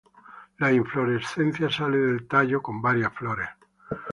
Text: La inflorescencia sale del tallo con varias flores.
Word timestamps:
La 0.57 0.71
inflorescencia 0.73 1.69
sale 1.69 1.95
del 1.99 2.25
tallo 2.27 2.59
con 2.59 2.81
varias 2.81 3.13
flores. 3.13 3.49